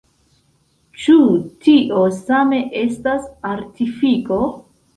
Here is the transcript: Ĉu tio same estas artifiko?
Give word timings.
Ĉu 1.01 1.17
tio 1.67 2.01
same 2.21 2.63
estas 2.85 3.31
artifiko? 3.53 4.45